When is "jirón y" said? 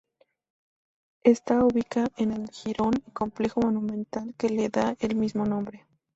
2.49-3.11